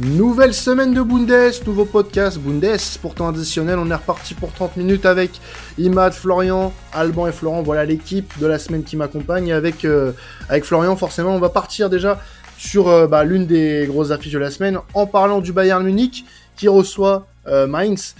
[0.00, 3.78] Nouvelle semaine de Bundes, nouveau podcast Bundes, pourtant additionnel.
[3.78, 5.30] On est reparti pour 30 minutes avec
[5.76, 7.62] Imad, Florian, Alban et Florent.
[7.62, 9.52] Voilà l'équipe de la semaine qui m'accompagne.
[9.52, 10.12] Avec, euh,
[10.48, 12.18] avec Florian, forcément, on va partir déjà
[12.56, 16.24] sur euh, bah, l'une des grosses affiches de la semaine en parlant du Bayern Munich
[16.56, 18.14] qui reçoit euh, Mainz.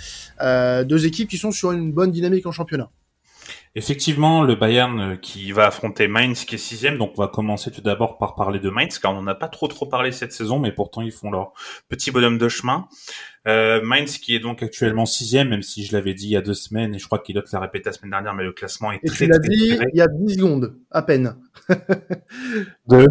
[0.84, 2.90] deux équipes qui sont sur une bonne dynamique en championnat.
[3.76, 7.70] Effectivement, le Bayern euh, qui va affronter Mainz qui est sixième, donc on va commencer
[7.70, 10.58] tout d'abord par parler de Mainz, car on n'a pas trop trop parlé cette saison,
[10.58, 11.52] mais pourtant ils font leur
[11.88, 12.88] petit bonhomme de chemin.
[13.46, 16.42] Euh, Mainz qui est donc actuellement sixième, même si je l'avais dit il y a
[16.42, 18.98] deux semaines, et je crois qu'il l'a répété la semaine dernière, mais le classement est
[19.04, 21.36] et très, tu l'as dit il y a 10 secondes, à peine.
[22.88, 23.06] de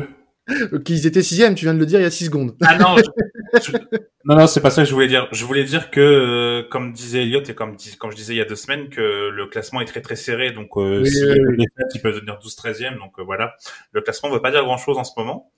[0.86, 2.56] qu'ils étaient sixième, tu viens de le dire il y a six secondes.
[2.62, 2.96] Ah non,
[4.26, 5.28] non, non, c'est pas ça que je voulais dire.
[5.32, 8.42] Je voulais dire que, euh, comme disait Elliot et comme, comme je disais il y
[8.42, 10.52] a deux semaines, que le classement est très très serré.
[10.52, 12.98] Donc, euh, si les fêtes, ils peuvent devenir 12-13e.
[12.98, 13.56] Donc euh, voilà,
[13.92, 15.52] le classement ne veut pas dire grand-chose en ce moment.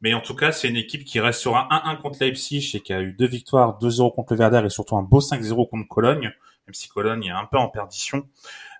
[0.00, 2.80] Mais en tout cas, c'est une équipe qui reste sur un 1-1 contre Leipzig et
[2.80, 5.88] qui a eu deux victoires, 2-0 contre le Werder et surtout un beau 5-0 contre
[5.88, 6.32] Cologne,
[6.66, 8.28] même si Cologne est un peu en perdition.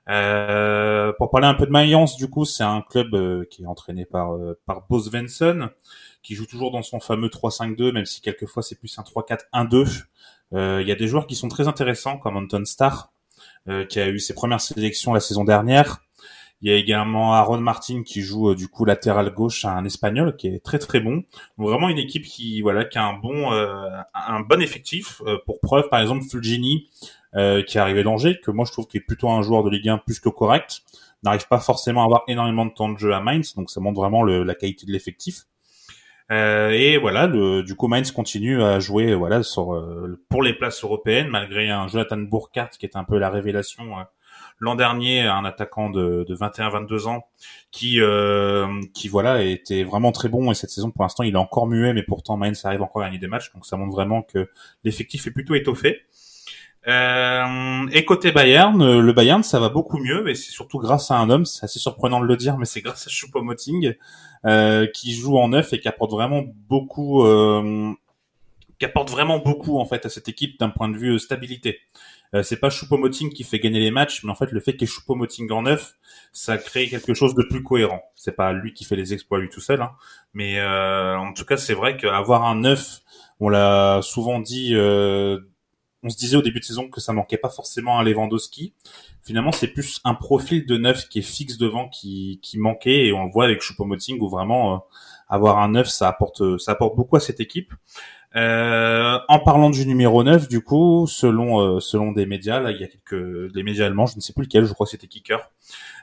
[0.09, 3.67] Euh, pour parler un peu de Mayence, du coup, c'est un club euh, qui est
[3.67, 5.71] entraîné par euh, par Bo Svensson,
[6.23, 10.05] qui joue toujours dans son fameux 3-5-2, même si quelquefois c'est plus un 3-4-1-2.
[10.55, 13.11] Il y a des joueurs qui sont très intéressants, comme Anton Starr,
[13.89, 16.03] qui a eu ses premières sélections la saison dernière.
[16.61, 20.49] Il y a également Aaron Martin qui joue du coup latéral gauche un espagnol qui
[20.49, 21.25] est très très bon.
[21.57, 25.23] Donc, vraiment une équipe qui voilà qui a un bon un bon effectif.
[25.47, 26.91] pour preuve par exemple Fulgini
[27.35, 29.71] euh, qui est arrivé d'Angers, que moi je trouve qu'il est plutôt un joueur de
[29.71, 30.83] Ligue 1 plus que correct,
[31.23, 34.01] n'arrive pas forcément à avoir énormément de temps de jeu à Mainz, donc ça montre
[34.01, 35.47] vraiment le, la qualité de l'effectif.
[36.31, 40.55] Euh, et voilà, le, du coup Mainz continue à jouer voilà sur euh, pour les
[40.55, 44.03] places européennes malgré un Jonathan Burkhardt qui est un peu la révélation euh,
[44.59, 47.27] l'an dernier, un attaquant de, de 21-22 ans
[47.71, 48.01] qui
[48.95, 51.93] qui voilà était vraiment très bon et cette saison pour l'instant il est encore muet
[51.93, 54.49] mais pourtant Mainz arrive encore à gagner des matchs donc ça montre vraiment que
[54.85, 56.03] l'effectif est plutôt étoffé.
[56.89, 61.11] Euh, et côté Bayern, euh, le Bayern, ça va beaucoup mieux, mais c'est surtout grâce
[61.11, 61.45] à un homme.
[61.45, 63.95] C'est assez surprenant de le dire, mais c'est grâce à Choupo-Moting
[64.47, 67.93] euh, qui joue en neuf et qui apporte vraiment beaucoup, euh,
[68.79, 71.79] qui apporte vraiment beaucoup en fait à cette équipe d'un point de vue euh, stabilité.
[72.35, 74.89] Euh, c'est pas Choupo-Moting qui fait gagner les matchs, mais en fait le fait qu'il
[74.89, 75.95] y ait Choupo-Moting en neuf,
[76.33, 78.03] ça crée quelque chose de plus cohérent.
[78.17, 79.93] C'est pas lui qui fait les exploits lui tout seul, hein,
[80.35, 83.01] mais en tout cas c'est vrai qu'avoir un neuf,
[83.39, 84.75] on l'a souvent dit
[86.03, 88.75] on se disait au début de saison que ça manquait pas forcément à Lewandowski.
[89.23, 93.13] Finalement, c'est plus un profil de neuf qui est fixe devant qui, qui manquait et
[93.13, 94.79] on le voit avec Choupo-Moting où vraiment euh,
[95.29, 97.73] avoir un neuf ça apporte ça apporte beaucoup à cette équipe.
[98.35, 102.85] Euh, en parlant du numéro 9, du coup, selon euh, selon des médias, il y
[102.85, 105.51] a quelques des médias allemands, je ne sais plus lequel, je crois que c'était Kicker.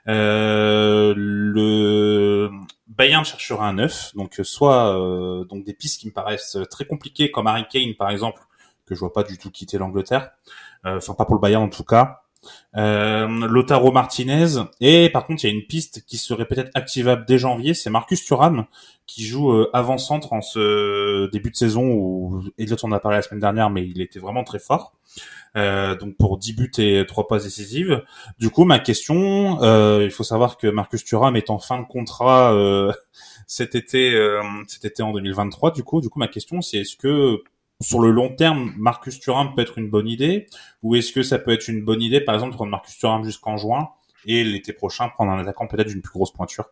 [0.08, 2.52] Euh, le
[2.88, 4.94] Bayern cherchera un 9, donc soit
[5.50, 8.42] donc des pistes qui me paraissent très compliquées, comme Harry Kane par exemple,
[8.90, 10.32] que je vois pas du tout quitter l'Angleterre.
[10.86, 12.24] Euh, enfin, pas pour le Bayern en tout cas.
[12.78, 17.26] Euh, Lotaro Martinez et par contre il y a une piste qui serait peut-être activable
[17.28, 18.66] dès janvier, c'est Marcus Thuram
[19.08, 23.24] qui joue euh, avant-centre en ce début de saison où Elliot en a parlé la
[23.24, 24.94] semaine dernière mais il était vraiment très fort.
[25.58, 28.04] Euh, donc pour 10 buts et 3 passes décisives.
[28.38, 29.60] Du coup ma question,
[30.00, 32.56] il faut savoir que Marcus Thuram est en fin de contrat
[33.48, 34.16] cet été
[34.68, 37.42] cet été en 2023 du coup du coup ma question c'est est-ce que
[37.82, 40.48] sur le long terme, Marcus Thuram peut être une bonne idée
[40.84, 43.24] Ou est-ce que ça peut être une bonne idée, par exemple, de prendre Marcus Thuram
[43.24, 43.90] jusqu'en juin
[44.26, 46.66] et l'été prochain prendre un attaquant peut-être d'une plus grosse pointure?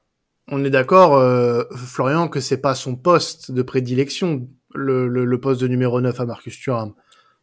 [0.50, 5.62] On est d'accord, euh, Florian, que c'est pas son poste de prédilection, le, le, poste
[5.62, 6.94] de numéro 9 à Marcus Thuram.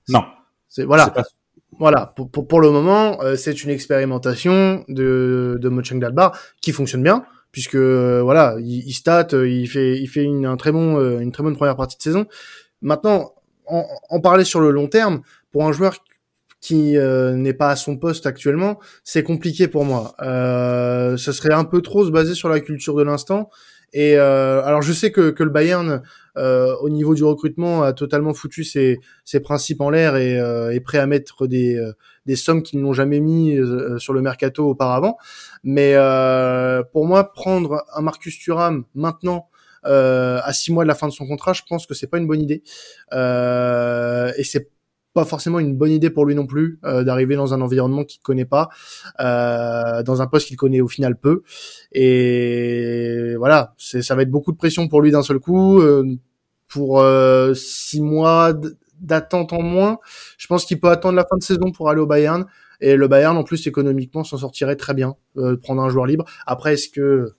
[0.08, 0.24] Non.
[0.68, 1.12] C'est voilà.
[1.78, 7.02] Voilà, pour, pour, pour, le moment, euh, c'est une expérimentation de, de Mönchengladbach qui fonctionne
[7.02, 11.18] bien, puisque euh, voilà, il, il stat, il fait, il fait une, un très bon,
[11.18, 12.26] une très bonne première partie de saison.
[12.80, 13.34] Maintenant,
[13.66, 15.98] en, parler sur le long terme, pour un joueur
[16.60, 20.14] qui euh, n'est pas à son poste actuellement, c'est compliqué pour moi.
[20.22, 23.50] Euh, ce serait un peu trop se baser sur la culture de l'instant.
[23.92, 26.02] Et euh, alors je sais que, que le Bayern,
[26.38, 30.36] euh, au niveau du recrutement, a totalement foutu ses, ses principes en l'air et
[30.74, 31.78] est prêt à mettre des,
[32.24, 33.58] des sommes qu'ils n'ont jamais mis
[33.98, 35.18] sur le mercato auparavant.
[35.64, 35.94] Mais
[36.92, 39.53] pour moi, prendre un Marcus Thuram maintenant euh,
[39.84, 42.26] à six mois de la fin de son contrat, je pense que c'est pas une
[42.26, 42.62] bonne idée.
[43.12, 44.70] Euh, et c'est
[45.14, 48.20] pas forcément une bonne idée pour lui non plus euh, d'arriver dans un environnement qu'il
[48.20, 48.68] connaît pas,
[49.20, 51.42] euh, dans un poste qu'il connaît au final peu.
[51.92, 55.80] Et voilà, ça va être beaucoup de pression pour lui d'un seul coup.
[55.80, 56.04] Euh,
[56.66, 58.52] pour euh, six mois
[59.00, 59.98] d'attente en moins,
[60.38, 62.46] je pense qu'il peut attendre la fin de saison pour aller au Bayern.
[62.80, 66.24] Et le Bayern, en plus, économiquement, s'en sortirait très bien, euh, prendre un joueur libre.
[66.46, 67.34] Après, est-ce que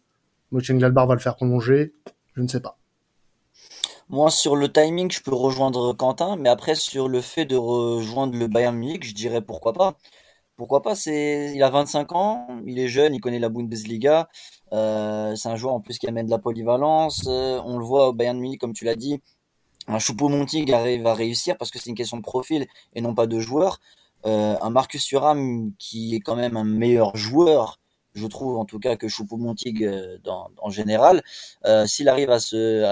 [0.52, 1.94] Mönchengladbach va le faire prolonger?
[2.36, 2.78] Je ne sais pas.
[4.10, 8.38] Moi, sur le timing, je peux rejoindre Quentin, mais après, sur le fait de rejoindre
[8.38, 9.98] le Bayern Munich, je dirais pourquoi pas.
[10.58, 14.30] Pourquoi pas, c'est, il a 25 ans, il est jeune, il connaît la Bundesliga,
[14.74, 18.10] euh, c'est un joueur en plus qui amène de la polyvalence, euh, on le voit
[18.10, 19.22] au Bayern Munich, comme tu l'as dit,
[19.88, 23.28] un Choupo-Moting arrive à réussir parce que c'est une question de profil et non pas
[23.28, 23.80] de joueur.
[24.26, 27.80] Euh, un Marcus Thuram qui est quand même un meilleur joueur
[28.16, 30.18] je trouve en tout cas que Choupo-Moting euh,
[30.62, 31.22] en général,
[31.66, 32.84] euh, s'il arrive à se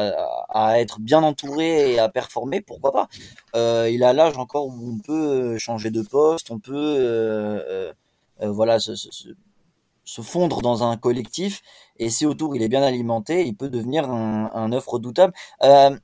[0.50, 3.08] à, être bien entouré et à performer, pourquoi pas
[3.56, 7.94] euh, Il a l'âge encore où on peut changer de poste, on peut
[8.42, 11.62] voilà se, fondre dans un collectif
[11.98, 15.34] et si autour il est bien alimenté, il peut devenir un, œuf redoutable.
[15.64, 15.98] Euh,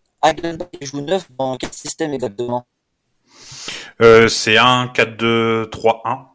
[0.81, 2.65] joue neuf dans quel système exactement?
[3.99, 6.29] C'est un 4-2-3-1.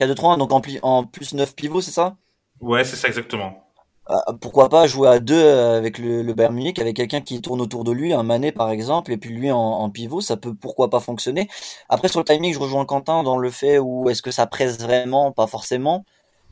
[0.00, 2.16] 4-2-3, donc en, en plus 9 pivots, c'est ça?
[2.60, 3.64] Ouais, c'est ça exactement.
[4.06, 7.40] Ah, pourquoi pas jouer à deux euh, avec le, le Bayern Munich, avec quelqu'un qui
[7.40, 10.54] tourne autour de lui, un Mané par exemple, et puis lui en, pivot, ça peut
[10.54, 11.48] pourquoi pas fonctionner.
[11.88, 14.78] Après sur le timing, je rejoins Quentin dans le fait où est-ce que ça presse
[14.78, 16.04] vraiment, pas forcément.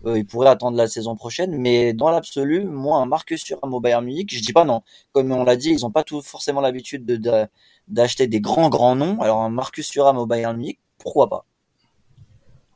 [0.06, 3.81] Euh, il pourrait attendre la saison prochaine, mais dans l'absolu, moi un Marcus Thuram au
[3.81, 4.83] Bayern Munich, je dis pas non.
[5.12, 7.47] Comme on l'a dit, ils ont pas tout forcément l'habitude de,
[7.89, 9.21] d'acheter des grands grands noms.
[9.21, 11.44] Alors un Marcus Thuram au Bayern Munich, pourquoi pas?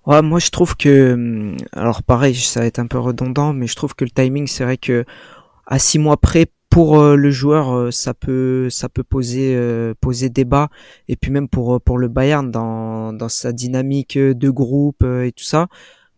[0.06, 3.66] Ouais, moi je trouve que, hum, alors pareil, ça va être un peu redondant, mais
[3.66, 5.04] je trouve que le timing, c'est vrai que
[5.66, 9.94] à six mois près, pour euh, le joueur, euh, ça peut, ça peut poser, euh,
[10.00, 10.68] poser débat,
[11.08, 15.44] et puis même pour pour le Bayern dans dans sa dynamique de groupe et tout
[15.44, 15.68] ça.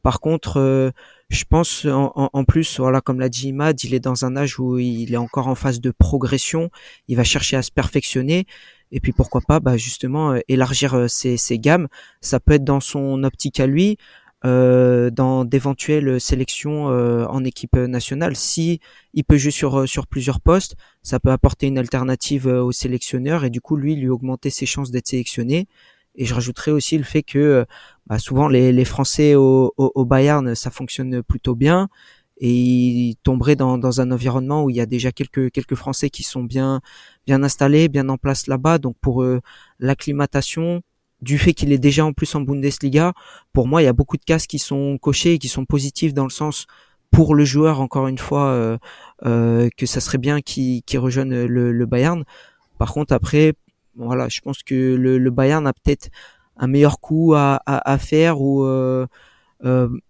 [0.02, 0.92] Par contre,
[1.28, 4.58] je pense en, en, plus, voilà, comme l'a dit Imad, il est dans un âge
[4.58, 6.70] où il est encore en phase de progression.
[7.08, 8.46] Il va chercher à se perfectionner.
[8.92, 11.88] Et puis pourquoi pas, bah justement, euh, élargir euh, ses, ses, gammes.
[12.20, 13.98] Ça peut être dans son optique à lui,
[14.44, 18.36] euh, dans d'éventuelles sélections en équipe nationale.
[18.36, 18.80] Si
[19.14, 23.50] il peut jouer sur sur plusieurs postes, ça peut apporter une alternative au sélectionneur et
[23.50, 25.66] du coup lui lui augmenter ses chances d'être sélectionné.
[26.14, 27.64] Et je rajouterais aussi le fait que
[28.06, 31.88] bah, souvent les, les Français au, au, Bayern ça fonctionne plutôt bien
[32.40, 36.10] et il tomberait dans, dans un environnement où il y a déjà quelques quelques Français
[36.10, 36.80] qui sont bien
[37.26, 38.78] bien installés, bien en place là-bas.
[38.78, 39.40] Donc pour eux,
[39.80, 40.82] l'acclimatation,
[41.20, 43.12] du fait qu'il est déjà en plus en Bundesliga,
[43.52, 46.14] pour moi, il y a beaucoup de cases qui sont cochées et qui sont positifs
[46.14, 46.66] dans le sens
[47.10, 48.78] pour le joueur, encore une fois, euh,
[49.24, 52.24] euh, que ça serait bien qu'il rejoigne le, le, Bayern.
[52.78, 53.54] Par contre, après,
[53.96, 56.10] voilà, je pense que le, le Bayern a peut-être
[56.56, 59.06] un meilleur coup à, à, à faire ou euh, euh,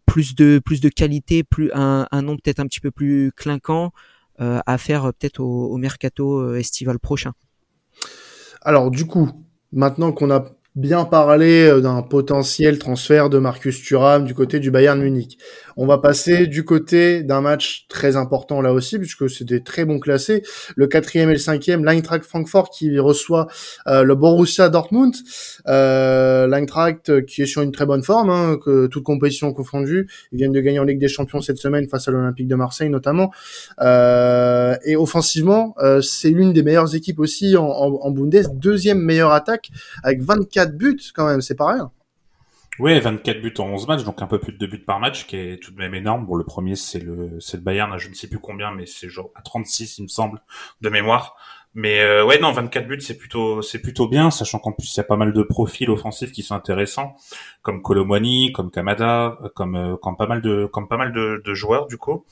[0.06, 3.92] plus de plus de qualité, plus un, un nom peut-être un petit peu plus clinquant
[4.40, 7.32] euh, à faire euh, peut-être au, au mercato estival prochain.
[8.62, 9.30] Alors du coup,
[9.72, 10.44] maintenant qu'on a
[10.78, 15.38] bien euh, d'un potentiel transfert de Marcus Thuram du côté du Bayern Munich.
[15.80, 19.84] On va passer du côté d'un match très important là aussi, puisque c'est des très
[19.84, 20.42] bons classés.
[20.75, 23.46] Le quatrième et le cinquième, l'Eintracht Francfort qui reçoit
[23.86, 25.14] euh, le Borussia Dortmund.
[25.69, 30.08] Euh, L'Eintracht qui est sur une très bonne forme, hein, que toute compétition confondue.
[30.32, 32.90] Ils viennent de gagner en Ligue des Champions cette semaine face à l'Olympique de Marseille
[32.90, 33.30] notamment.
[33.80, 38.98] Euh, et offensivement, euh, c'est l'une des meilleures équipes aussi en, en, en Bundes, deuxième
[38.98, 39.70] meilleure attaque
[40.02, 41.92] avec 24 buts quand même, c'est pas rien.
[42.78, 45.26] Oui, 24 buts en 11 matchs, donc un peu plus de 2 buts par match,
[45.26, 46.26] qui est tout de même énorme.
[46.26, 49.08] Bon, le premier, c'est le, c'est le Bayern, je ne sais plus combien, mais c'est
[49.08, 50.40] genre à 36, il me semble,
[50.80, 51.36] de mémoire.
[51.75, 54.97] Mais euh, ouais, non, 24 buts, c'est plutôt, c'est plutôt bien, sachant qu'en plus il
[54.97, 57.14] y a pas mal de profils offensifs qui sont intéressants,
[57.62, 61.54] comme Colomwani, comme Kamada, comme, euh, comme pas mal de, comme pas mal de, de
[61.54, 62.25] joueurs du coup.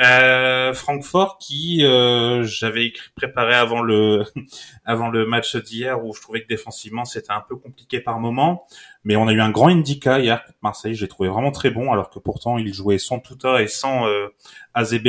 [0.00, 4.24] Euh, Francfort, qui euh, j'avais préparé avant le,
[4.84, 8.64] avant le match d'hier, où je trouvais que défensivement c'était un peu compliqué par moment,
[9.04, 10.94] mais on a eu un grand indica hier contre Marseille.
[10.94, 14.28] J'ai trouvé vraiment très bon, alors que pourtant il jouait sans Tuta et sans euh,
[14.72, 15.06] AZB,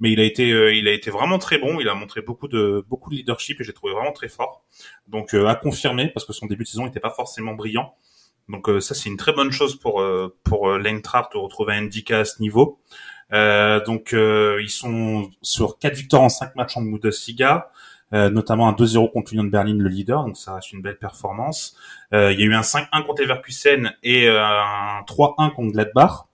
[0.00, 1.78] mais il a été, euh, il a été vraiment très bon.
[1.80, 4.64] Il a montré beaucoup de, beaucoup de leadership et j'ai trouvé vraiment très fort.
[5.08, 7.94] Donc euh, à confirmer parce que son début de saison n'était pas forcément brillant.
[8.48, 11.84] Donc euh, ça c'est une très bonne chose pour euh, pour l'Eintracht de retrouver un
[11.84, 12.80] indica à ce niveau.
[13.30, 17.70] donc ils sont sur quatre victoires en cinq matchs en Bundesliga.
[18.14, 20.98] Euh, notamment un 2-0 contre l'Union de Berlin, le leader, donc ça reste une belle
[20.98, 21.76] performance.
[22.14, 26.26] Euh, il y a eu un 5-1 contre Leverkusen et euh, un 3-1 contre Gladbach.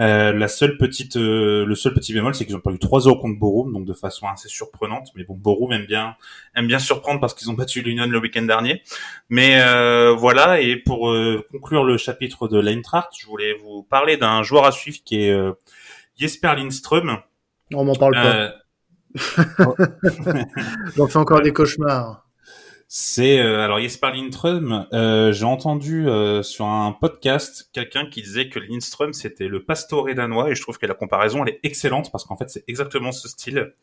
[0.00, 3.38] Euh, la seule petite, euh, le seul petit bémol, c'est qu'ils ont eu 3-0 contre
[3.38, 5.08] Borum, donc de façon assez surprenante.
[5.14, 6.16] Mais bon, Borum aime bien,
[6.56, 8.82] aime bien surprendre parce qu'ils ont battu l'Union le week-end dernier.
[9.28, 11.14] Mais euh, voilà, et pour
[11.52, 15.38] conclure le chapitre de l'Eintracht, je voulais vous parler d'un joueur à suivre qui est
[16.16, 17.18] Jesper Lindström.
[17.74, 18.54] On m'en parle pas.
[20.96, 22.24] J'en fais encore des cauchemars.
[22.92, 24.88] C'est euh, alors Jesper Lindström.
[24.92, 30.12] Euh, J'ai entendu euh, sur un podcast quelqu'un qui disait que Lindström c'était le Pastore
[30.12, 33.12] danois et je trouve que la comparaison elle est excellente parce qu'en fait c'est exactement
[33.12, 33.74] ce style.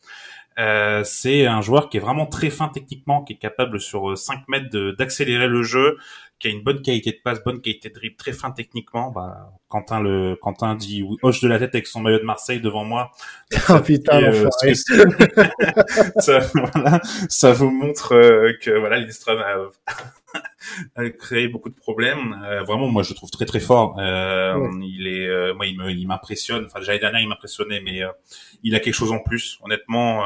[0.58, 4.46] Euh, c'est un joueur qui est vraiment très fin techniquement, qui est capable sur 5
[4.48, 4.68] mètres
[4.98, 5.96] d'accélérer le jeu,
[6.38, 9.10] qui a une bonne qualité de passe, bonne qualité de dribble, très fin techniquement.
[9.10, 12.84] Bah, Quentin le Quentin dit hoche de la tête avec son maillot de Marseille devant
[12.84, 13.10] moi.
[13.68, 14.48] oh putain, euh,
[16.18, 19.56] ça, voilà, ça vous montre euh, que voilà, Lindström a,
[21.02, 22.40] a, créé beaucoup de problèmes.
[22.44, 23.98] Euh, vraiment, moi, je le trouve très très fort.
[23.98, 26.66] Euh, Il est, moi, il m'impressionne.
[26.66, 28.02] Enfin, déjà l'année il m'impressionnait, mais
[28.62, 29.58] il a quelque chose en plus.
[29.64, 30.22] Honnêtement,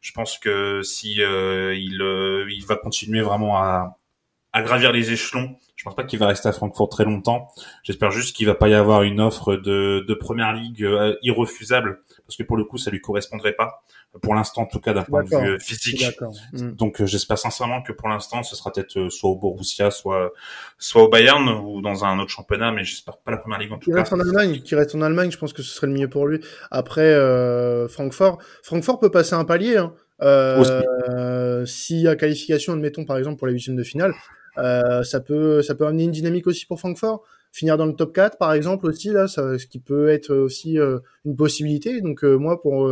[0.00, 3.98] je pense que si il il va continuer vraiment à
[4.54, 5.56] à gravir les échelons.
[5.76, 7.48] Je pense pas qu'il va rester à Francfort très longtemps.
[7.82, 11.98] J'espère juste qu'il va pas y avoir une offre de, de première ligue euh, irrefusable
[12.26, 13.82] parce que pour le coup ça lui correspondrait pas
[14.22, 16.06] pour l'instant en tout cas d'un point de vue euh, physique.
[16.52, 16.70] Mm.
[16.70, 20.32] Donc euh, j'espère sincèrement que pour l'instant ce sera peut-être soit au Borussia, soit
[20.78, 23.78] soit au Bayern ou dans un autre championnat, mais j'espère pas la première ligue en
[23.78, 23.98] tout cas.
[23.98, 26.26] Reste en Allemagne, qui reste en Allemagne, je pense que ce serait le mieux pour
[26.26, 26.40] lui.
[26.70, 29.76] Après euh, Francfort, Francfort peut passer un palier.
[29.76, 29.92] Hein.
[30.22, 34.14] Euh, S'il y a qualification, admettons par exemple pour la huitième de finale,
[34.56, 37.22] ça peut ça peut amener une dynamique aussi pour Francfort.
[37.52, 40.78] Finir dans le top 4 par exemple aussi là, ça, ce qui peut être aussi
[40.78, 42.00] euh, une possibilité.
[42.00, 42.90] Donc euh, moi pour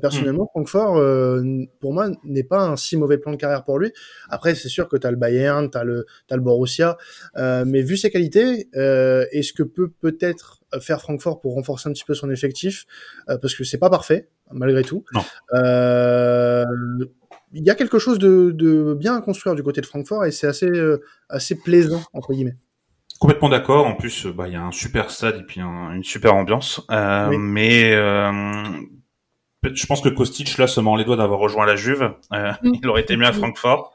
[0.00, 0.50] personnellement, mmh.
[0.52, 0.94] Francfort,
[1.80, 3.92] pour moi, n'est pas un si mauvais plan de carrière pour lui.
[4.28, 6.96] Après, c'est sûr que tu as le Bayern, tu as le, as le Borussia,
[7.34, 12.04] mais vu ses qualités, et ce que peut peut-être faire Francfort pour renforcer un petit
[12.04, 12.86] peu son effectif,
[13.26, 15.04] parce que c'est pas parfait, malgré tout.
[15.14, 15.22] Non
[17.52, 20.46] il y a quelque chose de, bien à construire du côté de Francfort et c'est
[20.46, 22.56] assez, euh, assez plaisant, entre guillemets.
[23.20, 23.86] Complètement d'accord.
[23.86, 26.84] En plus, bah, il y a un super stade et puis une super ambiance.
[26.90, 28.32] Euh, Mais euh,
[29.62, 32.14] je pense que Kostic, là, se mord les doigts d'avoir rejoint la Juve.
[32.32, 32.72] Euh, mm.
[32.82, 33.94] Il aurait été mieux à Francfort.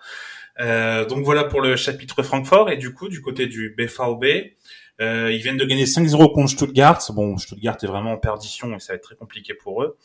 [0.59, 2.69] Euh, donc voilà pour le chapitre Francfort.
[2.69, 4.53] Et du coup, du côté du BVB,
[4.99, 6.99] euh, ils viennent de gagner 5-0 contre Stuttgart.
[7.13, 9.97] Bon, Stuttgart est vraiment en perdition et ça va être très compliqué pour eux.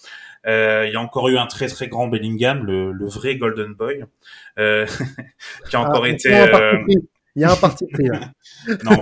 [0.46, 3.74] Euh, il y a encore eu un très très grand Bellingham, le, le vrai Golden
[3.74, 4.04] Boy,
[4.58, 4.86] euh,
[5.70, 6.34] qui a ah, encore été.
[6.34, 6.78] Euh,
[7.34, 8.04] il y a un parti pris.
[8.84, 8.96] non,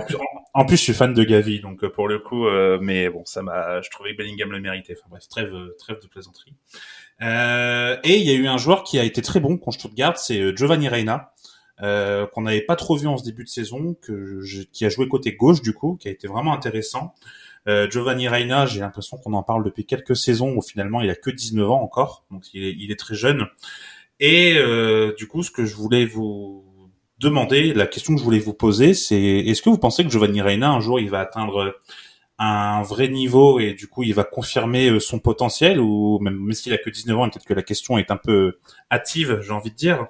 [0.53, 3.23] en plus, je suis fan de Gavi, donc euh, pour le coup, euh, mais bon,
[3.25, 4.95] ça m'a, je trouvais que Bellingham le méritait.
[4.97, 6.53] Enfin bref, trêve, trêve de plaisanterie.
[7.21, 10.55] et il y a eu un joueur qui a été très bon contre Stuttgart, c'est
[10.55, 11.33] Giovanni Reina.
[11.81, 15.07] Euh, qu'on n'avait pas trop vu en ce début de saison, que qui a joué
[15.07, 17.15] côté gauche du coup, qui a été vraiment intéressant.
[17.67, 21.15] Euh, Giovanni Reina, j'ai l'impression qu'on en parle depuis quelques saisons où finalement il a
[21.15, 23.47] que 19 ans encore, donc il est, il est très jeune.
[24.19, 26.63] Et euh, du coup, ce que je voulais vous
[27.17, 30.41] demander, la question que je voulais vous poser, c'est est-ce que vous pensez que Giovanni
[30.41, 31.75] Reina un jour il va atteindre
[32.37, 36.53] un vrai niveau et du coup il va confirmer euh, son potentiel ou même, même
[36.53, 38.57] s'il a que 19 ans peut-être que la question est un peu
[38.91, 40.07] hâtive, j'ai envie de dire.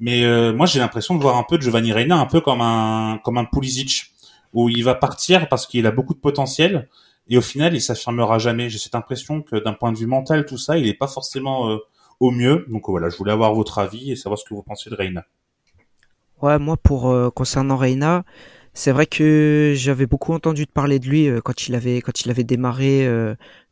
[0.00, 3.20] Mais euh, moi j'ai l'impression de voir un peu Giovanni Reina un peu comme un
[3.22, 4.12] comme un Pulisic
[4.54, 6.88] où il va partir parce qu'il a beaucoup de potentiel
[7.28, 8.70] et au final il s'affirmera jamais.
[8.70, 11.70] J'ai cette impression que d'un point de vue mental tout ça, il est pas forcément
[11.70, 11.76] euh,
[12.18, 12.64] au mieux.
[12.68, 15.24] Donc voilà, je voulais avoir votre avis et savoir ce que vous pensez de Reina.
[16.40, 18.24] Ouais, moi pour euh, concernant Reina,
[18.72, 22.30] c'est vrai que j'avais beaucoup entendu parler de lui euh, quand il avait quand il
[22.30, 23.08] avait démarré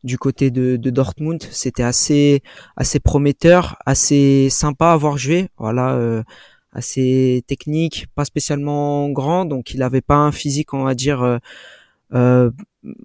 [0.03, 1.41] du côté de, de Dortmund.
[1.51, 2.43] C'était assez
[2.77, 5.49] assez prometteur, assez sympa à voir jouer.
[5.57, 6.23] Voilà,
[6.73, 11.37] assez technique, pas spécialement grand, donc il avait pas un physique, on va dire, euh,
[12.13, 12.51] euh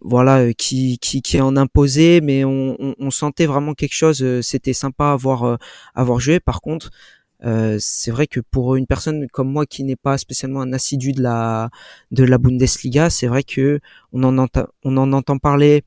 [0.02, 4.22] voilà, euh, qui, qui, qui en imposait, mais on, on, sentait vraiment quelque chose.
[4.22, 5.58] Euh, c'était sympa à voir,
[5.94, 6.38] à voir jouer.
[6.38, 6.90] Par contre,
[7.44, 11.12] euh, c'est vrai que pour une personne comme moi qui n'est pas spécialement un assidu
[11.12, 11.70] de la
[12.10, 13.80] de la Bundesliga, c'est vrai que
[14.12, 15.82] on en entend on en entend parler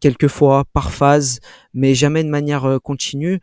[0.00, 1.40] quelquefois par phase,
[1.74, 3.40] mais jamais de manière continue.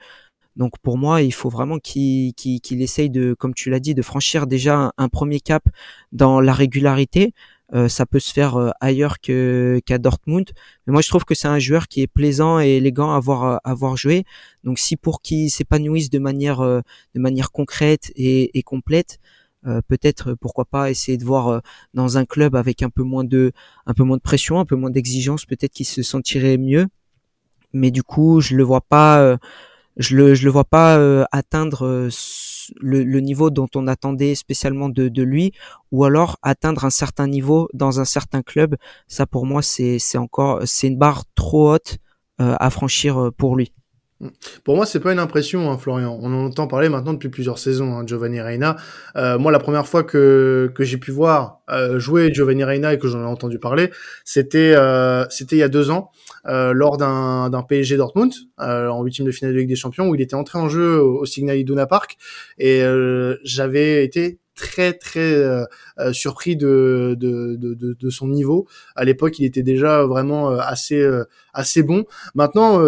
[0.55, 4.01] Donc pour moi, il faut vraiment qu'il qu'il essaye de, comme tu l'as dit, de
[4.01, 5.63] franchir déjà un, premier cap
[6.11, 7.33] dans la régularité.
[7.73, 10.51] Euh, ça peut se faire euh, ailleurs que qu'à Dortmund,
[10.85, 13.59] mais moi je trouve que c'est un joueur qui est plaisant et élégant à voir
[13.63, 14.23] à voir jouer.
[14.63, 16.81] Donc si pour qu'il s'épanouisse de manière euh,
[17.15, 19.19] de manière concrète et, et complète,
[19.87, 21.61] peut-être pourquoi pas essayer de voir
[21.95, 23.51] dans un club avec un peu moins de
[23.87, 26.85] un peu moins de pression, un peu moins d'exigence, peut-être qu'il se sentirait mieux.
[27.73, 29.37] Mais du coup, je le vois pas
[29.97, 32.09] je le je le vois pas euh, atteindre euh,
[32.81, 35.53] le, le, niveau dont on attendait spécialement de, de lui
[35.91, 38.75] ou alors atteindre un certain niveau dans un certain club.
[39.07, 41.97] Ça pour moi c'est c'est encore c'est une barre trop haute
[42.41, 43.73] euh, à franchir pour lui
[44.63, 46.17] pour moi, c'est pas une impression, hein, Florian.
[46.21, 48.77] On en entend parler maintenant depuis plusieurs saisons, hein, Giovanni Reina.
[49.17, 52.97] Euh, moi, la première fois que, que j'ai pu voir euh, jouer Giovanni Reina et
[52.97, 53.91] que j'en ai entendu parler,
[54.23, 56.11] c'était euh, c'était il y a deux ans,
[56.47, 58.31] euh, lors d'un d'un PSG Dortmund,
[58.61, 61.01] euh, en huitième de finale de Ligue des Champions, où il était entré en jeu
[61.01, 62.15] au, Signal Iduna Park,
[62.57, 65.43] et euh, j'avais été très très
[66.13, 68.65] surpris de de, de, de, de, son niveau.
[68.95, 71.05] À l'époque, il était déjà vraiment assez
[71.53, 72.05] assez bon.
[72.35, 72.81] Maintenant,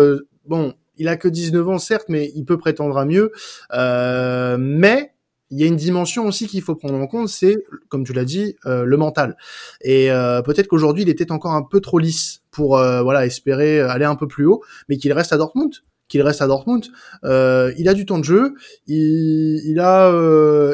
[0.46, 3.32] bon il a que 19 ans certes, mais il peut prétendre à mieux.
[3.74, 5.14] Euh, mais
[5.50, 8.26] il y a une dimension aussi qu'il faut prendre en compte, c'est, comme tu l'as
[8.26, 9.38] dit, euh, le mental.
[9.82, 13.80] Et euh, peut-être qu'aujourd'hui, il était encore un peu trop lisse pour euh, voilà espérer
[13.80, 15.74] aller un peu plus haut, mais qu'il reste à Dortmund
[16.10, 16.86] qu'il reste à Dortmund.
[17.24, 18.54] Il a du temps de jeu,
[18.88, 20.10] il, a,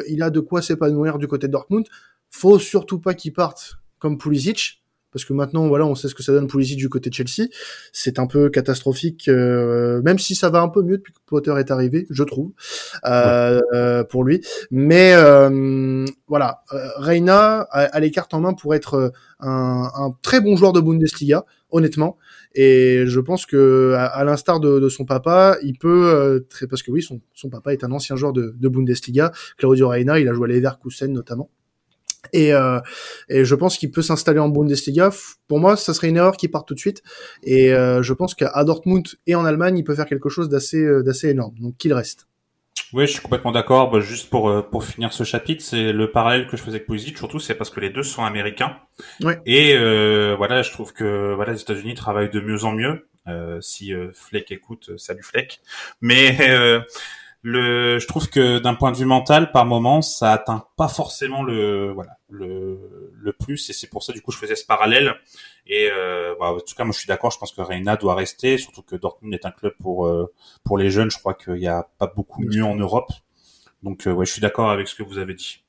[0.08, 1.84] il a de quoi s'épanouir du côté de Dortmund.
[2.30, 4.83] Faut surtout pas qu'il parte comme Pulisic,
[5.14, 7.48] parce que maintenant, voilà, on sait ce que ça donne Pulisic du côté de Chelsea.
[7.92, 11.54] C'est un peu catastrophique, euh, même si ça va un peu mieux depuis que Potter
[11.56, 12.50] est arrivé, je trouve,
[13.06, 14.44] euh, euh pour lui.
[14.72, 16.64] Mais euh, voilà,
[16.96, 22.18] Reina a, les cartes en main pour être un, très bon joueur de Bundesliga, honnêtement.
[22.56, 27.02] Et je pense que, à, l'instar de, son papa, il peut, très, parce que oui,
[27.02, 30.50] son, son papa est un ancien joueur de, de Bundesliga, Claudio Reina, il a joué
[30.50, 31.50] à Leverkusen notamment.
[32.32, 32.80] Et, euh,
[33.28, 35.10] et, je pense qu'il peut s'installer en Bundesliga.
[35.48, 37.02] Pour moi, ça serait une erreur qui part tout de suite.
[37.42, 40.82] Et euh, je pense qu'à Dortmund et en Allemagne, il peut faire quelque chose d'assez
[40.82, 41.54] euh, d'assez énorme.
[41.58, 42.26] Donc qu'il reste.
[42.92, 43.90] Oui, je suis complètement d'accord.
[43.90, 46.86] Bah, juste pour euh, pour finir ce chapitre, c'est le parallèle que je faisais avec
[46.86, 48.76] Pulisic, surtout c'est parce que les deux sont américains.
[49.22, 49.40] Ouais.
[49.46, 53.08] Et euh, voilà, je trouve que voilà, les États-Unis travaillent de mieux en mieux.
[53.60, 55.60] si Fleck écoute, salut Fleck.
[56.00, 56.38] Mais
[57.46, 61.42] le, je trouve que d'un point de vue mental, par moment, ça atteint pas forcément
[61.42, 65.14] le, voilà, le, le plus, et c'est pour ça du coup je faisais ce parallèle.
[65.66, 67.30] Et euh, bah, en tout cas, moi je suis d'accord.
[67.30, 70.32] Je pense que Reina doit rester, surtout que Dortmund est un club pour euh,
[70.64, 71.10] pour les jeunes.
[71.10, 73.10] Je crois qu'il n'y a pas beaucoup mieux en Europe.
[73.82, 75.60] Donc euh, ouais, je suis d'accord avec ce que vous avez dit.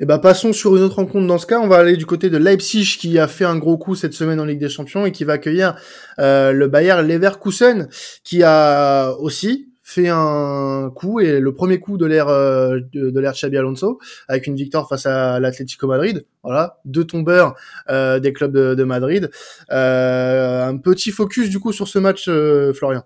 [0.00, 1.60] Et eh ben passons sur une autre rencontre dans ce cas.
[1.60, 4.40] On va aller du côté de Leipzig qui a fait un gros coup cette semaine
[4.40, 5.76] en Ligue des Champions et qui va accueillir
[6.18, 7.88] euh, le Bayer Leverkusen
[8.22, 13.32] qui a aussi fait un coup et le premier coup de l'ère euh, de, l'ère
[13.42, 16.26] Alonso avec une victoire face à l'Atlético Madrid.
[16.42, 17.54] Voilà, deux tombeurs
[17.88, 19.30] euh, des clubs de, Madrid.
[19.72, 22.28] Euh, un petit focus du coup sur ce match,
[22.74, 23.02] Florian.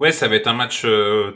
[0.00, 0.86] Ouais, ça va être un match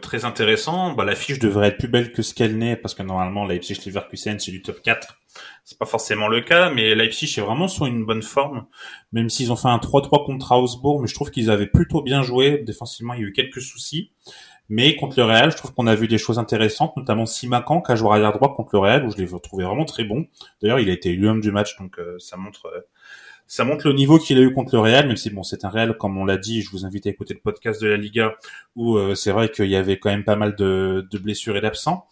[0.00, 0.92] très intéressant.
[0.92, 4.53] Bah, l'affiche devrait être plus belle que ce qu'elle n'est parce que normalement Leipzig-Leverkusen c'est
[4.53, 5.18] du top 4
[5.64, 8.66] c'est pas forcément le cas, mais Leipzig est vraiment sur une bonne forme,
[9.12, 12.22] même s'ils ont fait un 3-3 contre Augsbourg, mais je trouve qu'ils avaient plutôt bien
[12.22, 12.59] joué.
[12.59, 14.11] Défensivement, il y a eu quelques soucis.
[14.68, 17.92] Mais contre le Real, je trouve qu'on a vu des choses intéressantes, notamment Simakan, qui
[17.92, 20.27] a joué arrière droit contre le Real, où je l'ai trouvé vraiment très bon.
[20.61, 22.81] D'ailleurs, il a été élu homme du match, donc euh, ça montre euh,
[23.53, 25.69] ça montre le niveau qu'il a eu contre le Real, même si bon, c'est un
[25.69, 28.33] Real, comme on l'a dit, je vous invite à écouter le podcast de la Liga,
[28.77, 31.61] où euh, c'est vrai qu'il y avait quand même pas mal de, de blessures et
[31.61, 32.07] d'absents.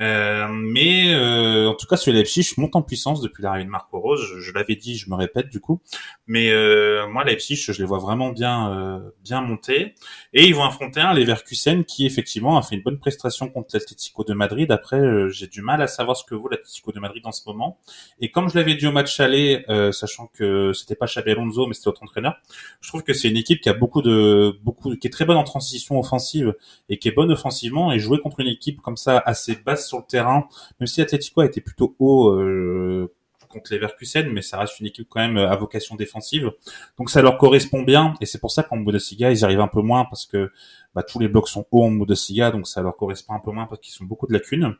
[0.00, 3.98] Euh, mais euh, en tout cas, ce Leipzig monte en puissance depuis l'arrivée de Marco
[3.98, 4.20] Rose.
[4.28, 5.80] Je, je l'avais dit, je me répète du coup.
[6.26, 9.94] Mais euh, moi, Leipzig, je les vois vraiment bien, euh, bien monter.
[10.32, 14.24] Et ils vont affronter un Leverkusen qui effectivement a fait une bonne prestation contre l'Atlético
[14.24, 14.70] de Madrid.
[14.70, 17.42] Après, euh, j'ai du mal à savoir ce que vaut l'Atlético de Madrid en ce
[17.46, 17.78] moment.
[18.20, 21.74] Et comme je l'avais dit au match aller, sachant que c'était pas Xabi Alonso, mais
[21.74, 22.36] c'était autre entraîneur,
[22.80, 25.36] je trouve que c'est une équipe qui a beaucoup de, beaucoup, qui est très bonne
[25.36, 26.54] en transition offensive
[26.88, 27.92] et qui est bonne offensivement.
[27.92, 30.48] Et jouer contre une équipe comme ça assez basse sur le terrain,
[30.80, 33.12] même si Atletico a été plutôt haut euh,
[33.56, 36.52] contre les Verkusen, mais ça reste une équipe quand même euh, à vocation défensive.
[36.98, 39.80] Donc ça leur correspond bien, et c'est pour ça qu'en Bundesliga, ils arrivent un peu
[39.80, 40.50] moins, parce que
[40.94, 43.66] bah, tous les blocs sont hauts en Bundesliga, donc ça leur correspond un peu moins,
[43.66, 44.74] parce qu'ils ont beaucoup de lacunes.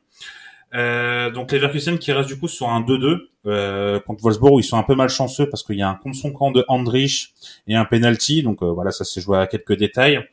[0.75, 4.64] Euh, donc les Verkusen qui restent du coup sur un 2-2 euh, contre Wolfsburg ils
[4.64, 7.35] sont un peu malchanceux parce qu'il y a un contre son camp de Andrich
[7.69, 10.29] et un penalty donc voilà ça s'est joué à quelques détails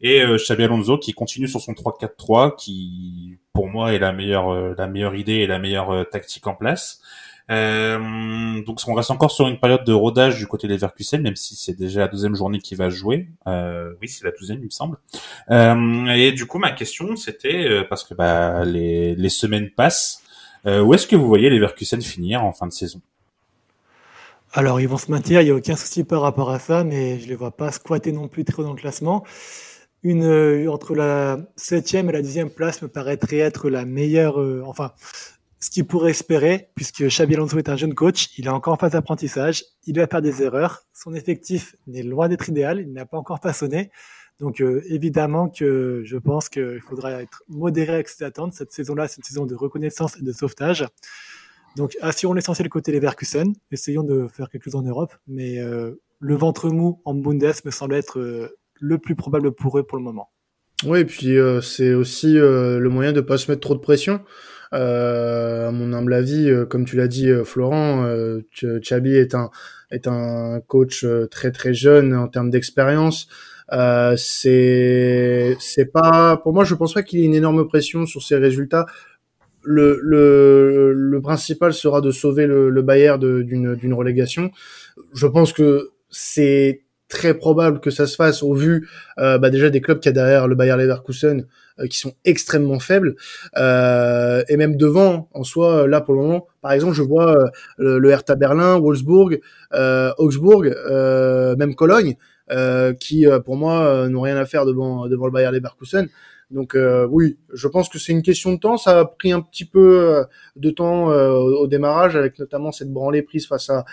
[0.00, 4.50] et euh, Xabi Alonso qui continue sur son 3-4-3 qui pour moi est la meilleure
[4.50, 7.00] euh, la meilleure idée et la meilleure euh, tactique en place.
[7.48, 11.36] Euh, donc on reste encore sur une période de rodage du côté des Verkusen, même
[11.36, 13.28] si c'est déjà la deuxième journée qui va jouer.
[13.46, 14.98] Euh, oui, c'est la deuxième, il me semble.
[15.48, 20.24] Et du coup, ma question, c'était parce que bah, les, les semaines passent.
[20.64, 23.00] où est-ce que vous voyez les Verkusen finir en fin de saison?
[24.52, 25.40] Alors, ils vont se maintenir.
[25.40, 28.10] Il n'y a aucun souci par rapport à ça, mais je les vois pas squatter
[28.10, 29.22] non plus trop dans le classement
[30.06, 34.62] une euh, entre la septième et la dixième place me paraîtrait être la meilleure, euh,
[34.64, 34.92] enfin,
[35.58, 38.76] ce qu'il pourrait espérer, puisque Xabi Alonso est un jeune coach, il est encore en
[38.76, 43.04] phase d'apprentissage, il doit faire des erreurs, son effectif n'est loin d'être idéal, il n'a
[43.04, 43.90] pas encore façonné,
[44.38, 48.52] donc euh, évidemment que je pense qu'il faudra être modéré avec ses attentes.
[48.52, 50.86] Cette saison-là, c'est une saison de reconnaissance et de sauvetage.
[51.74, 56.70] Donc assurons l'essentiel côté Leverkusen, essayons de faire quelque chose en Europe, mais le ventre
[56.70, 60.30] mou en Bundes me semble être le plus probable pour eux pour le moment.
[60.84, 63.80] Oui, et puis euh, c'est aussi euh, le moyen de pas se mettre trop de
[63.80, 64.20] pression.
[64.74, 68.06] Euh, à mon humble avis, comme tu l'as dit, Florent,
[68.82, 69.50] Chabi est un
[69.90, 73.28] est un coach très très jeune en termes d'expérience.
[74.16, 78.22] c'est c'est pas pour moi, je pense pas qu'il y ait une énorme pression sur
[78.22, 78.86] ses résultats.
[79.68, 84.50] Le, le, le principal sera de sauver le, le Bayern d'une relégation.
[85.14, 88.88] Je pense que c'est très probable que ça se fasse au vu
[89.18, 91.46] euh, bah déjà des clubs qu'il y a derrière le Bayer Leverkusen
[91.78, 93.14] euh, qui sont extrêmement faibles
[93.56, 97.36] euh, et même devant en soi là pour le moment par exemple je vois
[97.78, 99.38] le, le, Hertha Berlin Wolfsburg
[100.18, 102.16] Augsbourg même Cologne
[102.98, 106.08] qui pour moi n'ont rien à faire devant devant le Bayer Leverkusen
[106.50, 106.76] donc
[107.10, 108.76] oui, je pense que c'est une question de temps.
[108.76, 113.48] Ça a pris un petit peu de temps au, démarrage, avec notamment cette branlée prise
[113.48, 113.84] face à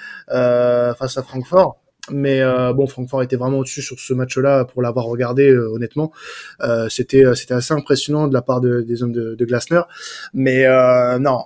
[0.94, 1.83] face à Francfort.
[2.12, 5.50] Mais euh, bon, Francfort était vraiment au-dessus sur ce match-là pour l'avoir regardé.
[5.50, 6.12] Euh, honnêtement,
[6.62, 9.82] euh, c'était c'était assez impressionnant de la part de, des hommes de, de Glasner.
[10.34, 10.66] Mais
[11.20, 11.46] non,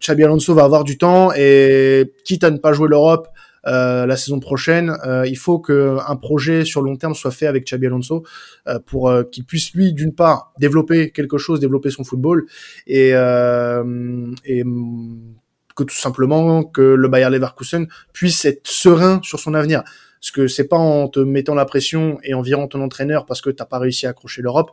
[0.00, 3.28] Xabi Alonso va avoir du temps et quitte à ne pas jouer l'Europe.
[3.64, 7.86] la saison prochaine, il faut que un projet sur long terme soit fait avec Xabi
[7.86, 8.24] Alonso
[8.86, 12.46] pour qu'il puisse lui d'une part développer quelque chose, développer son football
[12.86, 14.64] et, et
[15.78, 19.84] que tout simplement que le Bayer Leverkusen puisse être serein sur son avenir.
[20.20, 23.40] Parce que c'est pas en te mettant la pression et en virant ton entraîneur parce
[23.40, 24.72] que t'as pas réussi à accrocher l'Europe.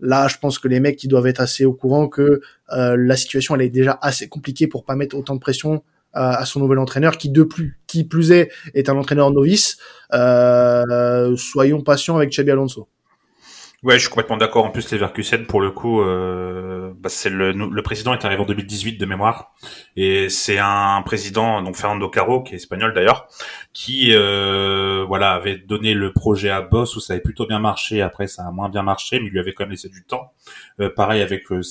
[0.00, 2.40] Là, je pense que les mecs ils doivent être assez au courant que
[2.72, 5.82] euh, la situation elle est déjà assez compliquée pour pas mettre autant de pression
[6.14, 9.76] à, son nouvel entraîneur qui de plus qui plus est est un entraîneur novice.
[10.14, 12.88] Euh, soyons patients avec Xabi Alonso.
[13.84, 14.64] Ouais, je suis complètement d'accord.
[14.64, 18.44] En plus, Leverkusen, pour le coup, euh, bah, c'est le, le président est arrivé en
[18.44, 19.52] 2018 de mémoire,
[19.94, 23.28] et c'est un président, donc Fernando Caro, qui est espagnol d'ailleurs,
[23.72, 28.02] qui euh, voilà avait donné le projet à Boss où ça avait plutôt bien marché.
[28.02, 30.32] Après, ça a moins bien marché, mais il lui avait quand même laissé du temps.
[30.80, 31.62] Euh, pareil avec euh.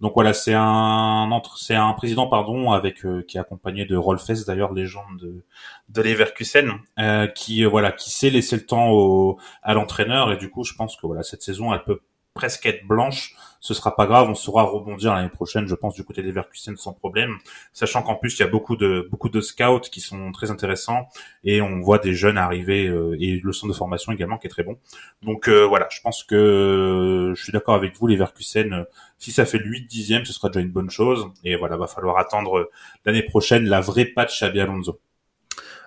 [0.00, 4.44] Donc voilà, c'est un c'est un président pardon avec euh, qui est accompagné de Rolfes
[4.46, 5.44] d'ailleurs légende de
[5.88, 10.32] de Leverkusen euh, qui euh, voilà qui sait laisser le temps au, à l'entraîneur.
[10.32, 12.00] Et du coup je pense que voilà cette saison elle peut
[12.34, 16.04] presque être blanche, ce sera pas grave, on saura rebondir l'année prochaine, je pense du
[16.04, 17.38] côté des Verkusen sans problème,
[17.72, 21.08] sachant qu'en plus il y a beaucoup de beaucoup de scouts qui sont très intéressants
[21.44, 24.50] et on voit des jeunes arriver euh, et le centre de formation également qui est
[24.50, 24.76] très bon.
[25.22, 28.84] Donc euh, voilà, je pense que euh, je suis d'accord avec vous les Verkusen
[29.16, 31.30] si ça fait le 8 dixième, ce sera déjà une bonne chose.
[31.44, 32.70] Et voilà, va falloir attendre
[33.06, 35.00] l'année prochaine la vraie patch à Alonso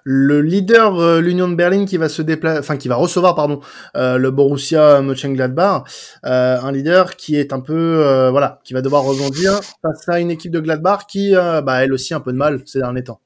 [0.09, 3.59] le leader euh, l'Union de Berlin qui va se déplacer, enfin qui va recevoir pardon
[3.97, 5.83] euh, le Borussia Mönchengladbach,
[6.23, 10.21] euh, un leader qui est un peu euh, voilà, qui va devoir rebondir face à
[10.21, 13.19] une équipe de Gladbach qui bah elle aussi un peu de mal ces derniers temps.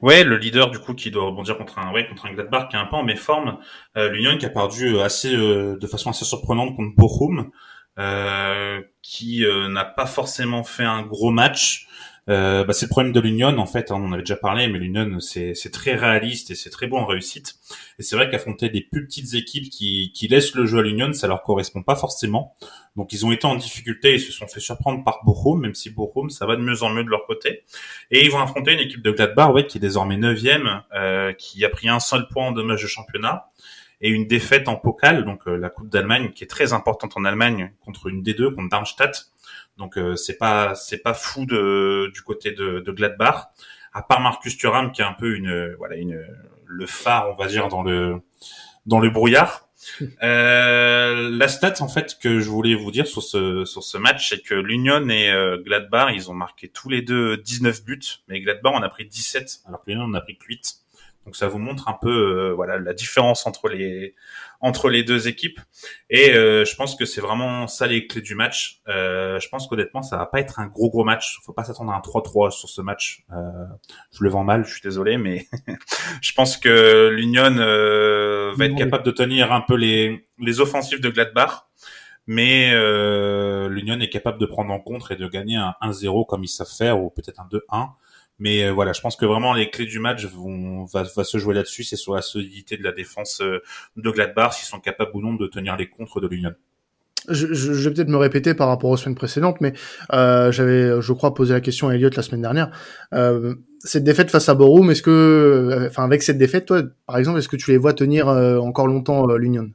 [0.00, 2.76] Ouais, le leader du coup qui doit rebondir contre un ouais contre un Gladbach qui
[2.76, 3.58] est un peu en méforme,
[3.96, 7.50] l'Union qui a perdu assez de façon assez surprenante contre Bochum,
[9.02, 11.88] qui n'a pas forcément fait un gros match.
[12.28, 13.90] Euh, bah, c'est le problème de l'Union en fait.
[13.90, 16.96] Hein, on en avait déjà parlé, mais l'Union c'est très réaliste et c'est très beau
[16.96, 17.54] en réussite.
[17.98, 21.12] Et c'est vrai qu'affronter des plus petites équipes qui, qui laissent le jeu à l'Union,
[21.12, 22.54] ça leur correspond pas forcément.
[22.96, 25.90] Donc ils ont été en difficulté, ils se sont fait surprendre par Bochum, même si
[25.90, 27.64] Bochum ça va de mieux en mieux de leur côté.
[28.10, 31.64] Et ils vont affronter une équipe de Gladbach, ouais, qui est désormais neuvième, euh, qui
[31.64, 33.46] a pris un seul point en dommage de championnat
[34.00, 37.24] et une défaite en Pokal, donc euh, la Coupe d'Allemagne, qui est très importante en
[37.24, 39.30] Allemagne contre une D2, contre Darmstadt.
[39.80, 43.48] Donc euh, c'est pas c'est pas fou de du côté de, de Gladbach.
[43.92, 46.24] À part Marcus Thuram qui est un peu une voilà une
[46.66, 48.20] le phare on va dire dans le
[48.86, 49.66] dans le brouillard.
[50.22, 54.28] Euh, la stat en fait que je voulais vous dire sur ce sur ce match,
[54.28, 58.40] c'est que l'Union et euh, Gladbach, ils ont marqué tous les deux 19 buts, mais
[58.40, 60.74] Gladbach on a pris 17, alors que l'Union on a pris que 8.
[61.26, 64.14] Donc ça vous montre un peu euh, voilà la différence entre les
[64.60, 65.60] entre les deux équipes
[66.08, 68.80] et euh, je pense que c'est vraiment ça les clés du match.
[68.88, 71.38] Euh, je pense qu'honnêtement ça va pas être un gros gros match.
[71.44, 73.24] Faut pas s'attendre à un 3-3 sur ce match.
[73.30, 75.46] je le vends mal, je suis désolé, mais
[76.22, 77.54] je pense que l'Union
[78.56, 81.70] va être capable de tenir un peu les les offensives de Gladbach
[82.26, 86.44] mais euh, l'Union est capable de prendre en compte et de gagner un 1-0 comme
[86.44, 87.88] ils savent faire, ou peut-être un 2-1.
[88.40, 91.38] Mais euh, voilà, je pense que vraiment les clés du match vont va, va se
[91.38, 93.62] jouer là-dessus, c'est sur la solidité de la défense euh,
[93.96, 96.52] de Gladbach, s'ils sont capables ou non de tenir les contres de l'Union.
[97.28, 99.74] Je, vais peut-être me répéter par rapport aux semaines précédentes, mais
[100.14, 102.70] euh, j'avais, je crois, posé la question à Elliot la semaine dernière.
[103.84, 107.48] Cette défaite face à Borum, est-ce que, enfin, avec cette défaite, toi, par exemple, est-ce
[107.48, 109.70] que tu les vois tenir encore longtemps l'Union?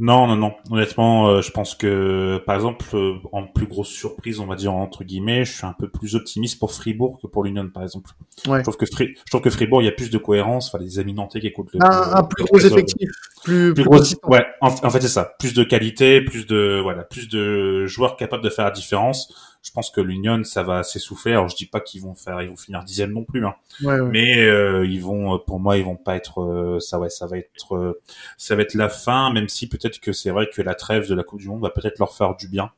[0.00, 0.54] Non, non, non.
[0.70, 4.72] Honnêtement, euh, je pense que, par exemple, euh, en plus grosse surprise, on va dire
[4.72, 8.10] entre guillemets, je suis un peu plus optimiste pour Fribourg que pour l'Union, par exemple.
[8.48, 8.58] Ouais.
[8.58, 10.68] Je trouve que je trouve que Fribourg, il y a plus de cohérence.
[10.68, 13.10] Enfin, les amis nantais qui écoutent le, un, un plus gros effectif,
[13.44, 13.98] plus, plus, gros.
[14.24, 15.34] Ouais, en, fait, c'est ça.
[15.38, 19.70] Plus de qualité, plus de voilà, plus de joueurs capables de faire la différence je
[19.72, 21.32] pense que l'Union ça va s'essouffler.
[21.32, 23.54] Alors je dis pas qu'ils vont faire, ils vont finir dixième non plus, hein.
[23.82, 24.08] ouais, ouais.
[24.10, 27.38] mais euh, ils vont, pour moi, ils vont pas être, euh, ça ouais, ça va
[27.38, 28.00] être, euh,
[28.36, 31.14] ça va être la fin, même si peut-être que c'est vrai que la trêve de
[31.14, 32.70] la Coupe du Monde va peut-être leur faire du bien.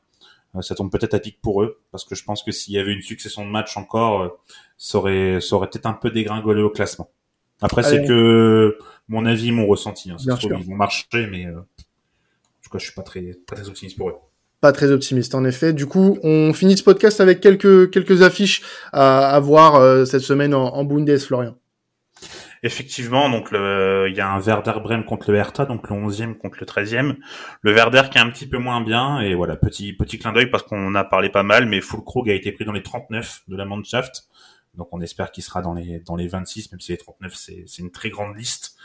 [0.61, 2.93] ça tombe peut-être à pic pour eux, parce que je pense que s'il y avait
[2.93, 4.37] une succession de matchs encore,
[4.77, 7.09] ça aurait, ça aurait peut-être un peu dégringolé au classement.
[7.61, 10.11] Après, c'est que mon avis, mon ressenti.
[10.11, 10.17] Hein.
[10.19, 10.57] Bien sûr.
[10.59, 11.63] Ils vont marcher, mais euh, en
[12.61, 14.15] tout cas, je suis pas très, pas très optimiste pour eux.
[14.63, 15.73] Pas très optimiste, en effet.
[15.73, 18.61] Du coup, on finit ce podcast avec quelques, quelques affiches
[18.93, 21.57] à, à voir euh, cette semaine en, en Florian.
[22.65, 26.59] Effectivement, donc il y a un Werder Bremen contre le Hertha, donc le 11e contre
[26.61, 27.17] le 13e.
[27.61, 30.49] Le Werder qui est un petit peu moins bien, et voilà, petit petit clin d'œil
[30.49, 33.57] parce qu'on a parlé pas mal, mais Fulkrug a été pris dans les 39 de
[33.57, 34.29] la Mannschaft.
[34.77, 37.63] Donc on espère qu'il sera dans les dans les 26, même si les 39 c'est
[37.67, 38.75] c'est une très grande liste,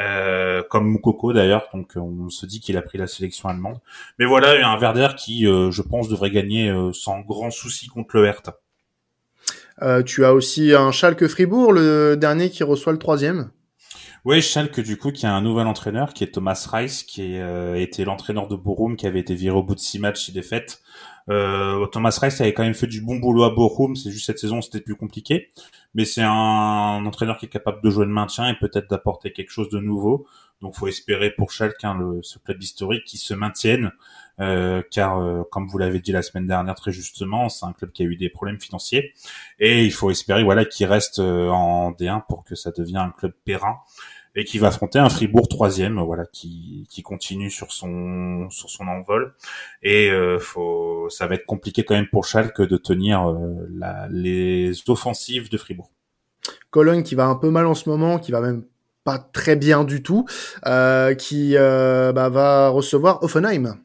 [0.00, 1.68] euh, comme Moukoko d'ailleurs.
[1.74, 3.80] Donc on se dit qu'il a pris la sélection allemande.
[4.18, 7.20] Mais voilà, il y a un Werder qui, euh, je pense, devrait gagner euh, sans
[7.20, 8.58] grand souci contre le Hertha.
[9.82, 13.50] Euh, tu as aussi un Schalke Fribourg, le dernier qui reçoit le troisième.
[14.24, 17.74] Oui, Schalke du coup qui a un nouvel entraîneur qui est Thomas Reis, qui euh,
[17.74, 20.80] été l'entraîneur de Borum, qui avait été viré au bout de six matchs et défaites.
[21.30, 24.38] Euh, Thomas Reis avait quand même fait du bon boulot à Borum, c'est juste cette
[24.38, 25.48] saison c'était plus compliqué,
[25.94, 29.50] mais c'est un, entraîneur qui est capable de jouer le maintien et peut-être d'apporter quelque
[29.50, 30.26] chose de nouveau.
[30.60, 33.92] Donc faut espérer pour Schalke hein, ce club historique qui se maintienne.
[34.40, 37.92] Euh, car euh, comme vous l'avez dit la semaine dernière très justement, c'est un club
[37.92, 39.12] qui a eu des problèmes financiers.
[39.58, 43.32] Et il faut espérer voilà qu'il reste en D1 pour que ça devienne un club
[43.44, 43.78] périn
[44.34, 48.88] et qui va affronter un Fribourg troisième, voilà, qui, qui continue sur son sur son
[48.88, 49.34] envol.
[49.82, 53.32] Et faut, ça va être compliqué quand même pour Schalke de tenir
[53.70, 55.90] la, les offensives de Fribourg.
[56.70, 58.64] Cologne qui va un peu mal en ce moment, qui va même
[59.04, 60.24] pas très bien du tout,
[60.66, 63.78] euh, qui euh, bah, va recevoir Offenheim.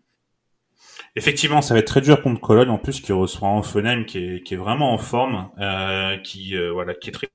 [1.16, 4.44] Effectivement, ça va être très dur contre Cologne en plus qui reçoit Offenheim qui est,
[4.44, 7.28] qui est vraiment en forme, euh, qui euh, voilà, qui est très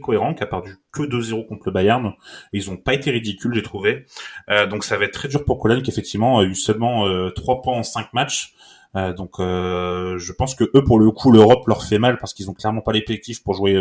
[0.00, 2.12] cohérent, qui a perdu que 2-0 contre le Bayern.
[2.52, 4.06] Ils ont pas été ridicules, j'ai trouvé.
[4.48, 7.30] Euh, donc ça va être très dur pour Cologne qui effectivement a eu seulement euh,
[7.30, 8.54] 3 points en 5 matchs.
[8.96, 12.50] Euh, donc je pense que eux pour le coup l'Europe leur fait mal parce qu'ils
[12.50, 13.76] ont clairement pas l'effectif pour jouer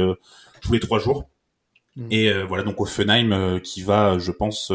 [0.61, 1.29] tous les trois jours.
[1.95, 2.07] Mm.
[2.11, 4.71] Et voilà donc Offenheim qui va, je pense,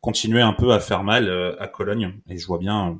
[0.00, 2.14] continuer un peu à faire mal euh, à Cologne.
[2.28, 2.94] Et je vois bien euh,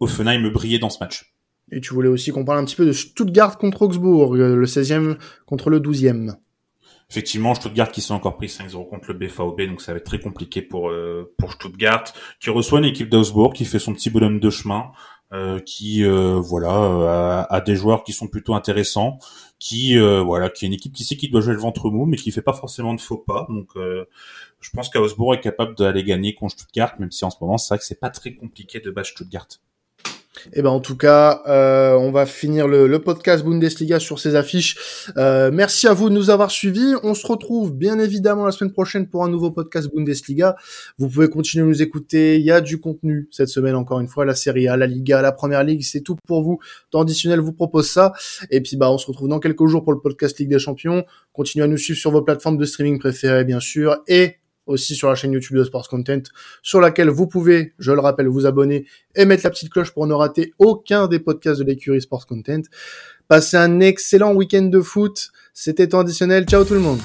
[0.00, 1.34] Offenheim briller dans ce match.
[1.72, 4.66] Et tu voulais aussi qu'on parle un petit peu de Stuttgart contre Augsbourg, euh, le
[4.66, 6.34] 16e contre le 12e.
[7.10, 10.20] Effectivement, Stuttgart qui s'est encore pris 5-0 contre le BVB, donc ça va être très
[10.20, 10.92] compliqué pour
[11.38, 12.04] pour Stuttgart,
[12.38, 14.92] qui reçoit une équipe d'Augsbourg, qui fait son petit bonhomme de chemin,
[15.66, 19.18] qui voilà a, des joueurs qui sont plutôt intéressants,
[19.58, 22.16] qui voilà qui est une équipe qui sait qu'il doit jouer le ventre mou, mais
[22.16, 26.34] qui fait pas forcément de faux pas, donc je pense qu'Ausbourg est capable d'aller gagner
[26.34, 28.90] contre Stuttgart, même si en ce moment, c'est vrai que c'est pas très compliqué de
[28.90, 29.48] battre Stuttgart.
[30.52, 34.34] Eh ben en tout cas, euh, on va finir le, le, podcast Bundesliga sur ces
[34.34, 34.76] affiches.
[35.16, 36.94] Euh, merci à vous de nous avoir suivis.
[37.02, 40.56] On se retrouve bien évidemment la semaine prochaine pour un nouveau podcast Bundesliga.
[40.98, 42.36] Vous pouvez continuer à nous écouter.
[42.36, 44.24] Il y a du contenu cette semaine encore une fois.
[44.24, 46.58] La Serie A, la Liga, la Première Ligue, c'est tout pour vous.
[46.90, 48.12] Temps additionnel vous propose ça.
[48.50, 51.04] Et puis bah on se retrouve dans quelques jours pour le podcast Ligue des Champions.
[51.32, 54.39] Continuez à nous suivre sur vos plateformes de streaming préférées bien sûr et
[54.70, 56.22] aussi sur la chaîne YouTube de Sports Content,
[56.62, 60.06] sur laquelle vous pouvez, je le rappelle, vous abonner et mettre la petite cloche pour
[60.06, 62.62] ne rater aucun des podcasts de l'écurie Sports Content.
[63.28, 65.30] Passez un excellent week-end de foot.
[65.52, 66.46] C'était temps additionnel.
[66.46, 67.00] Ciao tout le monde.